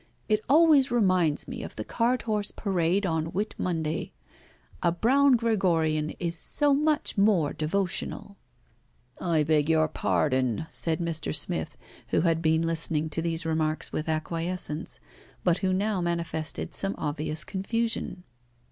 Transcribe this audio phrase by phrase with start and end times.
[0.27, 4.13] It always reminds me of the cart horse parade on Whit Monday.
[4.81, 8.35] A brown Gregorian is so much more devotional."
[9.19, 11.35] "I beg your pardon," said Mr.
[11.35, 11.77] Smith,
[12.07, 14.99] who had been listening to these remarks with acquiescence,
[15.43, 18.23] but who now manifested some obvious confusion.